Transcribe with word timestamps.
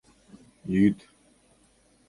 ЙӰД 0.71 0.97